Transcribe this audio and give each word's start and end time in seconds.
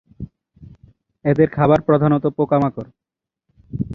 এদের 1.25 1.47
খাবার 1.49 1.79
প্রধানত 1.81 2.25
পোকামাকড়। 2.37 2.89